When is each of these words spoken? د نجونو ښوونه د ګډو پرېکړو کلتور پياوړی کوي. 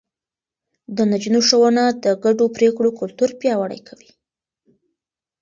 د 0.95 0.97
نجونو 1.11 1.39
ښوونه 1.47 1.83
د 2.03 2.05
ګډو 2.23 2.45
پرېکړو 2.55 2.89
کلتور 2.99 3.29
پياوړی 3.39 3.79
کوي. 3.87 4.11